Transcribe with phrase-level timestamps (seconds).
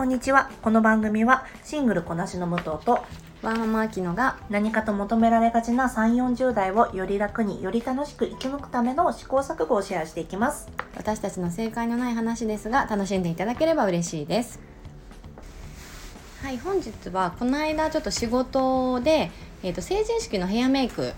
[0.00, 0.50] こんにちは。
[0.62, 3.04] この番組はシングルこなしの武藤と
[3.42, 10.70] ワーママアキノが何かと求められがちな3、40代をより楽により楽しく生き抜くための試行錯誤をシェアしていきます。
[10.96, 14.58] 私たちの正解のない話ですが楽しんでいただければ嬉しいです
[16.42, 19.30] はい本日はこの間ちょっと仕事で、
[19.62, 21.12] えー、と成人式のヘアメイク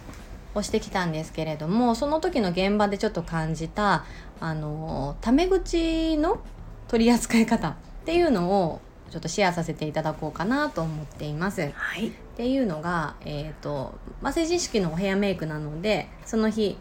[0.57, 4.05] をしてきたんですけれどもその時の現場でちょっと感じた
[4.41, 6.41] あのタメ口の
[6.89, 8.81] 取り扱い方っていうのを
[9.11, 11.61] ちょっとシェアさせていただこうかなと思っています。
[11.75, 12.09] はい。
[12.09, 16.79] っていうのが、えーとまあ、成人式のヘアメイクなのでその日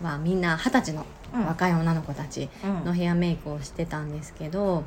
[0.00, 2.48] はみんな二十歳の若い女の子たち
[2.84, 4.84] のヘアメイクをしてたんですけど、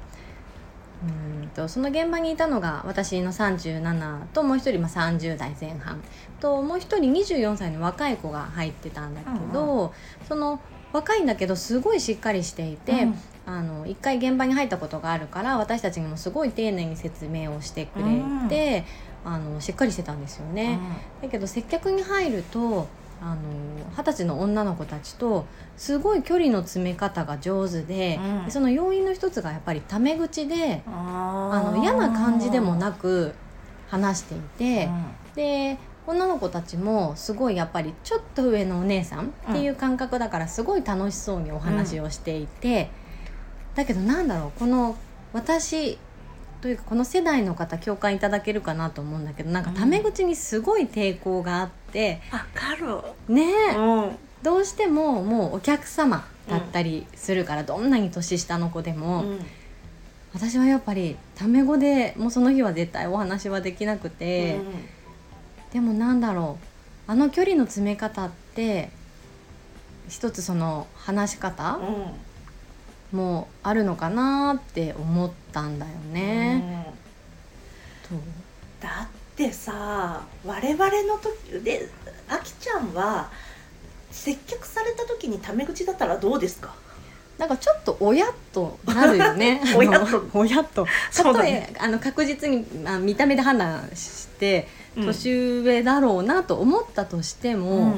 [1.03, 6.01] うんとその現場にいたのが私の37ともう一人まあ30代前半
[6.39, 9.93] ともう一人24歳の若い子が入ってたんだけど、
[10.27, 10.59] その
[10.91, 13.19] 若いんだけどすごいしっかりしていて、うん。
[13.45, 18.85] あの一回現場に入ったことがあるから私たちにもすごい丁寧に説明をしてくれて、
[19.25, 20.79] あのしっかりしてたんですよね。
[21.19, 22.87] だけど接客に入ると
[23.21, 23.41] あの
[23.97, 28.45] 二十歳の女の子たちとすごい距離の詰め方が上手で,うん。
[28.45, 33.33] で、その要因の一つがやっぱりタメ口でああの嫌な感じでもくなく
[33.87, 34.89] 話していて、
[35.35, 42.89] で女の子たちもすごいやっぱりちょっと上のお姉さんっていう感覚だからすごい楽しそうにお話をしていて、
[43.75, 44.95] だけどなんだろうこの
[45.33, 45.97] 私
[46.61, 53.33] というかこの世代の方共感いただけるかなと思うんだけどなんかタメ口にすごい抵抗があって、わかる。
[53.33, 54.17] ねえうん。
[54.43, 59.25] どうしてももうお客様だったりするから、どんなに年下の子でも、
[60.33, 64.59] 私はやっぱりタメ語でもうその日は絶対お話はできなくて。
[65.73, 66.57] でもなんだろ
[67.07, 68.89] うあの距離の詰め方って
[70.07, 71.79] 一つその話し方。
[73.11, 76.85] もあるのかなって思ったんだよね。
[78.11, 78.23] うんと
[78.79, 79.09] だ
[79.45, 81.87] ってさ我々の時で
[82.27, 83.29] あきちゃんは
[84.11, 86.75] 接客された時にタメ口だったらどうですか？
[87.37, 89.61] なんかちょっと親となるよね。
[89.77, 90.27] 親と。
[90.33, 90.85] 親と。
[91.09, 91.73] そうだね。
[91.79, 94.67] あの確実に、まあ、見た目で判断して
[94.97, 95.05] うん。
[95.05, 97.95] 年上だろうなと思ったとしても、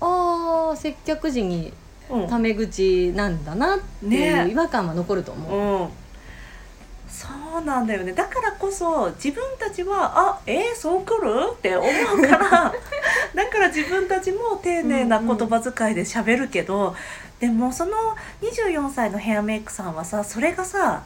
[0.00, 1.74] ああ接客時に
[2.08, 2.28] うん。
[2.28, 4.10] タメ口なんだなっていう
[4.46, 4.50] ね。
[4.50, 5.82] 違和感は残ると思う。
[5.82, 5.88] うん、
[7.12, 7.28] そ
[7.58, 8.12] うなんだよね。
[8.12, 11.52] だからこそ自分たちはあえー、そう来る？
[11.52, 12.38] って思うから。
[13.34, 16.96] だから自分たちも丁寧な言葉遣いで喋るけど、
[17.38, 17.92] でもその
[18.40, 21.02] 24歳のヘアメイクさんはさそれがさ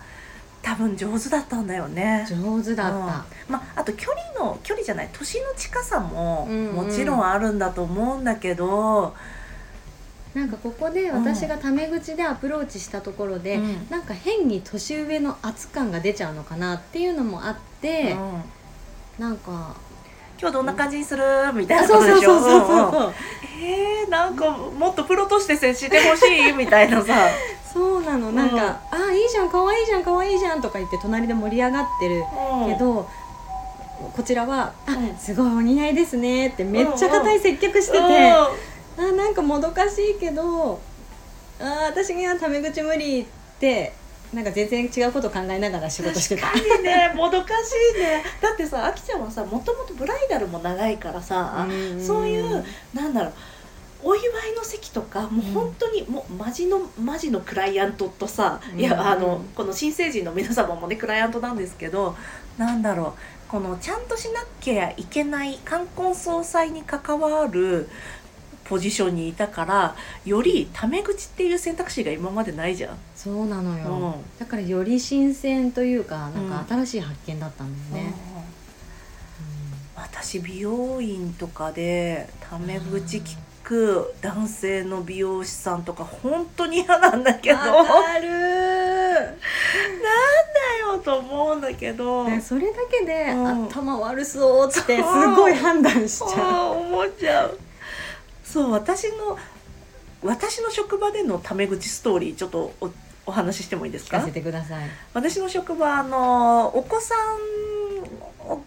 [0.63, 2.25] 多分上手だったんだよね。
[2.29, 3.05] 上手だった、うん。
[3.05, 3.25] ま
[3.77, 6.87] あ、あと距離の距離じゃない年の近さもうんうん。
[6.87, 9.15] もちろんあるんだと思うんだけど、
[10.37, 13.87] なんかここで私がタメ口でアプローチしたところで、うん。
[13.89, 18.43] なんか変に年上の圧感が出ちゃうのかなっていうのもあって、うん。
[19.19, 19.75] なんか
[20.39, 21.23] 今日どんな感じにする？
[21.55, 22.67] みたいあなことでしょそうそうそう。
[22.67, 22.93] そううんうん。
[22.93, 23.15] そう
[23.63, 27.15] えー、なんかもっとプロとして接してほしいみたいなさ、
[27.73, 28.31] そうなの。
[28.33, 32.23] なんか「あいいじゃん可愛いじゃん可愛いじゃん」とか言って隣で盛り上がってる
[32.67, 33.09] けど、
[34.15, 35.17] こちらは「あうん。
[35.17, 38.33] すごいお似合いですね」ってめっちゃ硬い接客してて、
[38.99, 40.81] あなんかもどかしいけど
[41.61, 43.27] あ私にはタメ口無理っ
[43.59, 43.93] て
[44.33, 46.49] なんか全然違うこと考えながら仕事してた。
[46.49, 48.25] 確かにねもどかしいね。
[48.41, 53.33] だってさあきちゃんはさもともとブライダルも長いからさ、うんそういうなんだろう
[54.03, 58.81] お祝いの席とかもう本当にもうマジのマジのクライアントとさ、うん。
[58.81, 62.17] いやあのこの新成人の皆様もねクライアントなんですけど
[62.59, 67.89] なんだろうこのちゃんとしなきゃいけない冠婚葬祭に関わる
[68.69, 72.97] ポジションにいたからよりタメ口っていう選択肢が今までないじゃん。
[73.15, 74.39] そうなのよ、うん。
[74.39, 78.15] だからより新鮮というかなんか新しい発見だったんだよね、
[79.97, 87.59] 私美容院とかでタメ口聞く男性の美容師さんとか本当に嫌なんだけど。
[87.59, 88.27] わなん
[89.17, 89.33] だ
[90.81, 93.67] よと思うんだけど、ねそれだけで、うん。
[93.67, 97.59] 頭悪そうってすごい判断しちゃう思っちゃう
[98.47, 99.39] そう私の
[100.23, 102.91] 私の職場でのタメ口ストーリーちょっとお
[103.27, 104.19] お話ししてもいいですか？
[104.19, 104.89] 聞かせてください。
[105.13, 107.19] 私の職場あのお子さん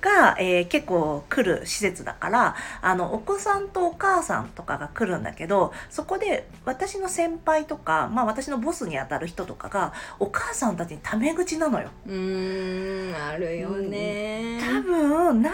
[0.02, 11.90] が、えー結構来る施設だからあのお子さんとお母さんとかが来るんだけどそこで私の先輩とか、まあ、私のボスにあたる人とかがお母さんたちにタメ口なのよ。
[12.06, 14.60] うーんあるよね。
[14.62, 15.54] 多分なん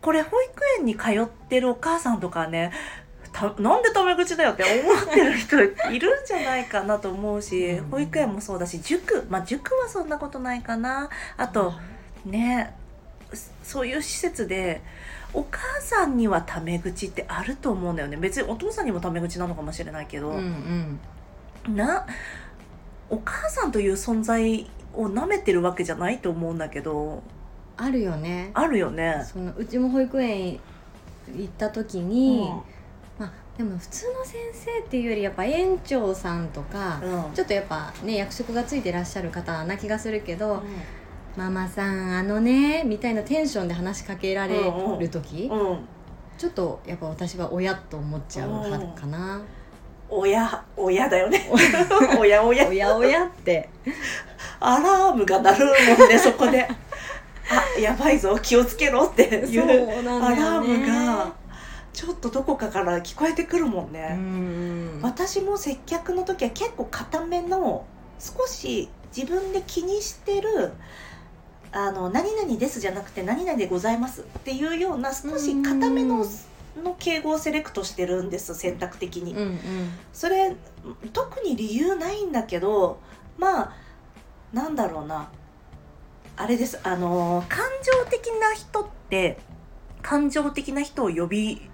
[0.00, 2.72] これ保育園に通ってるお母さんとかはね
[3.50, 7.84] たなんでタメ口だよって思ってる人いるんじゃないかなと思うし、うん。
[7.90, 11.08] 保育園もそうだし塾まあ塾はそんなことないかな。
[11.36, 11.72] あと、
[12.24, 12.74] ね
[13.62, 14.80] そういう施設で
[15.32, 18.16] お母さんにはタメ口ってあると思うんだよね。
[18.16, 20.98] 別にお父さんにもタメ口なのかもしれないけど、うん
[21.66, 21.76] うん。
[21.76, 22.06] な
[23.10, 27.22] お母さんという存在を舐めてるわけじゃないと思うんだけど
[27.76, 28.50] あるよね。
[28.54, 29.24] あるよね。
[29.30, 30.60] そのうちも保育園
[31.36, 32.74] 行った時に、まあ
[33.56, 37.34] でも普通の先生っていうよりやっぱ園長さんとか、うん。
[37.34, 40.62] ちょっとやっぱね役職がついてらっしゃる方な気がするけど
[41.36, 44.56] 「ママさんあのね」みたいなテンションで話しかけられ
[44.98, 45.70] る時、うん。
[45.70, 45.78] うん。
[46.36, 49.40] ちょっとやっぱ私は親と思っちゃう派かな。
[50.10, 51.48] 親親だよね。
[52.18, 52.68] 親 親。
[52.68, 53.68] おやおやって。
[54.58, 55.66] アラームが鳴る
[55.98, 56.68] もんねそこで。
[57.50, 61.32] あやばいぞ気をつけろっていそううなんだアラームが
[61.94, 65.00] ちょっとどこかから聞こえてくるもんうね、ん。
[65.00, 67.86] 私も接客の時は結構固めの
[68.18, 70.72] 少し自分で気にしてる
[71.72, 76.24] あの何々ですじゃなくて何々でございますっていうような少し固めの
[76.82, 79.58] の敬語をセレクトしてるんです選択的に、うんうん。
[80.12, 80.54] それ
[81.12, 82.98] 特に理由ないんだけど
[83.38, 83.72] まあ
[84.52, 85.30] なんだろうな。
[86.36, 86.80] あれです。
[86.82, 89.38] あのー感情的な人って
[90.02, 91.70] 感情的な人を呼び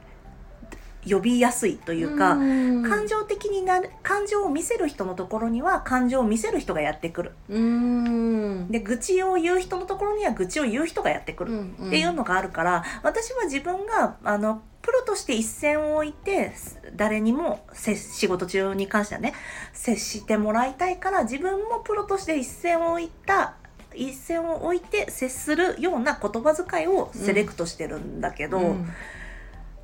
[1.09, 2.83] 呼びやすいというか、うん。
[2.83, 7.33] 感情的になる感情を見せる人のところには感情を見せる人がやってくる。
[7.49, 8.71] うん。
[8.71, 11.53] で愚痴を言う人のところには愚痴を言う人がやってくる。
[11.53, 16.53] んっていうのがあるから、私は自分があのプロとして一線を置いて
[16.97, 19.35] 誰にも接仕事中に関してはね
[19.73, 23.55] 接してもらいたいから自分もプロとして一線を置いた
[23.95, 28.89] 一線を置いて接するような言葉遣いをセレクトしてるんだけど、うん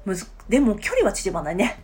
[0.07, 1.79] むずでも距離は縮まないね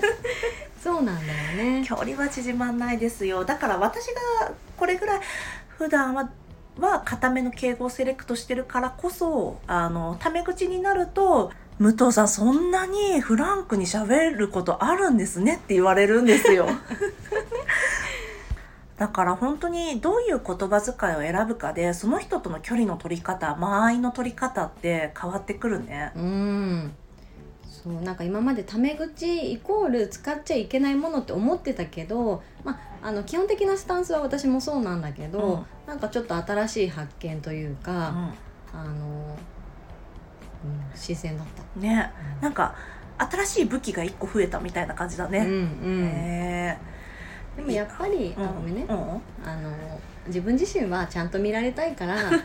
[0.80, 5.20] そうなんだよね距離は縮まんないですよだから私がこれぐらい
[5.70, 6.30] 普段は
[6.78, 11.50] は固めの敬語をセレクトしてるからこそあのタメ口になると
[11.80, 16.68] 「武藤さんそんなにフランクに喋ることあるんですね」って言われるんですよ。
[18.96, 26.12] だから本当にどういう言葉遣いを選ぶかでその人との距離の取り方間合いの取り方って変わってくるね。
[26.16, 26.94] うん
[27.68, 32.72] そうなんか今までタメ口イコール使っちゃいけないものって思ってたけど、ま
[33.02, 35.66] あ、あの基本的なスタンスは私もそうなんだけど、うん。
[35.86, 38.34] なんかちょっと新しい発見といううか、ん。
[38.74, 39.36] あの、
[40.64, 41.80] うん、新鮮だった。
[41.80, 42.10] ね。
[42.40, 42.74] なんか
[43.18, 45.38] 新しい武器が1個増えたみたいな感じだうんね。
[45.38, 46.04] うん。
[46.06, 46.78] へ
[47.56, 48.96] でもやっぱり、ーあごめんね、うん。
[48.96, 49.70] あの
[50.26, 52.36] 自分自身はちゃんと見られたいから あと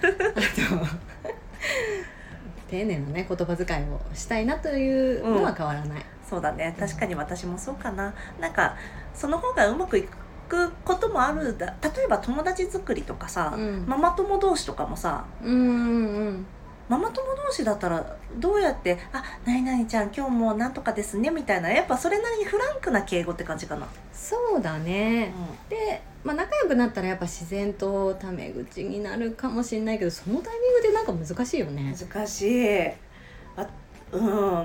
[2.73, 6.05] 丁寧なね言葉遣いをしたいなというのは変わらない。
[6.27, 6.75] そうだね。
[6.79, 8.15] 確かに私もそうかな。
[8.39, 8.75] なんか
[9.13, 10.09] その方がうまくい
[10.49, 11.75] くこともあるだ。
[11.83, 13.85] 例えば友達作りとかさ、うん。
[13.87, 16.45] ママ友同士とかもさうんうんうん
[16.89, 21.69] ママ友同士だったらどうやって「あ何々ちゃん今日もなんとかですね」みたいな。
[21.71, 25.33] やっぱそれなりにフランクな敬語って感じかな、そうだね、
[25.69, 31.95] で、まあ、仲良くなったらやっぱ自然とタメ口になるかもしれないけどそのタイミングでなんか難しいよね。
[31.97, 32.87] 難しい。
[33.55, 33.67] あ
[34.11, 34.17] う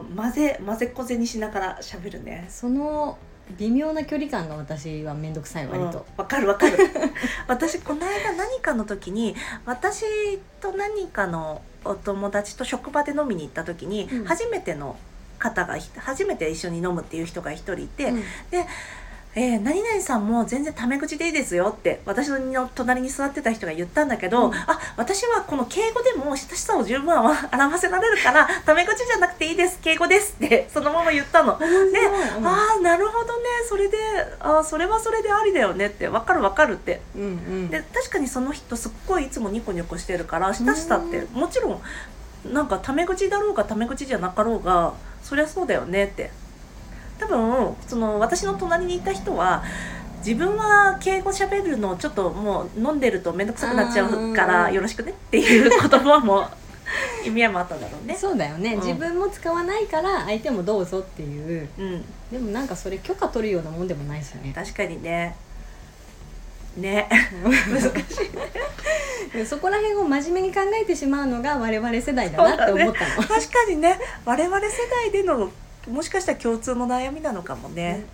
[0.03, 0.17] ん。
[0.17, 2.47] 混ぜ混ぜこぜにしながら喋るね。
[2.49, 3.17] その
[3.56, 6.76] 微妙な距離感が私は面倒くさい割と、うんわかるわかる。
[7.49, 10.05] 私この間何かの時に私
[10.61, 14.25] と何かのお友達と職場で飲みに行った時に、うん。
[14.25, 14.97] 初めての
[15.38, 18.25] 方がひ初めて一緒に飲むっていう人が一人いて、うん
[19.38, 24.54] えー何々さんも全然タメ口でいいですよって私の隣に座ってた人が言ったんだけど、うん。
[24.54, 31.57] あ私はこの敬語でも親しさを十分表せられるからタメ口じゃなくていいです敬語ですってそのまま言ったの。
[31.59, 32.47] で、うん。
[32.47, 33.45] ああなるほどね。
[33.68, 33.97] それで
[34.40, 37.00] あーそれはそれでありだよねって分かる分かるって。
[37.14, 37.71] うんうん。
[37.71, 46.30] で確かにその人すっごいいつもニコニコしてるから親しさってもちろんなんかタメ口だろうがタメ口じゃなかろうがそりゃそうだよねって
[47.18, 49.64] 多分その私の隣にいた人は
[50.18, 56.48] 自分は敬語喋るのちょっともう飲んでると面倒くさくなっちゃうからよろしくねっていう言葉も
[57.25, 58.16] 意味合いもあったんだろうね。
[58.16, 58.80] そうだよね、うん。
[58.80, 61.68] 自分も使わないから相手もどうぞっていう。
[61.78, 64.52] うん、でもなんかそれ許可取るようなもんでもないしね。
[64.54, 65.37] 確かにね。
[66.76, 67.08] ね。
[69.32, 73.98] でそこら辺を真面目に考えてしまうのが我々世代だなって思ったの、確かにね。
[74.25, 75.50] 我々世代での
[75.88, 78.04] もしかしたら共通の悩みなのかもね。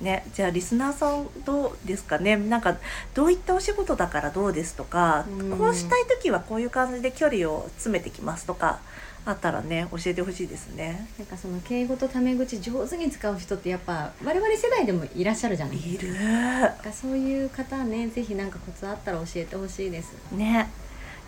[0.00, 2.36] ね、じゃあリスナーさんどうですかね。
[2.36, 2.76] なんか
[3.14, 5.58] どういったお仕事だからどうですとか、うん。
[5.58, 8.80] こうしたい時はこういう感じで距離を詰めてきますとか
[9.24, 11.08] あったらね教えてほしいですね。
[11.18, 16.12] なんかその敬語とタメ口上手に使う人ってやっぱ我々世代でもいらっしゃるじゃないいる。
[16.12, 20.12] なんかそういう方ねぜひなんかコツあったら教えてほしいです。
[20.32, 20.68] ね。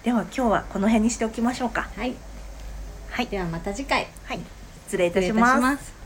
[0.03, 1.89] では今日はこの辺にしておきましょうか。
[1.97, 2.15] はい。
[3.11, 3.27] はい。
[3.29, 4.09] ではまた次回。
[4.27, 4.58] はい
[4.89, 5.98] 失礼いたします。